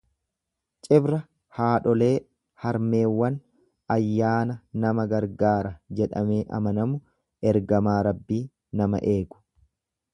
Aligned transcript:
Cibra 0.85 1.17
haadholee, 1.57 2.13
harmeewwan. 2.63 3.37
ayyaana 3.97 4.55
nama 4.85 5.05
gargaara 5.13 5.75
jedhamee 6.01 6.41
amanamu, 6.59 7.01
ergamaa 7.53 7.99
Rabbii 8.13 8.45
nama 8.83 9.05
eegu. 9.15 9.43